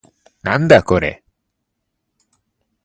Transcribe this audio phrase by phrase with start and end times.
[0.41, 1.23] なんだこれ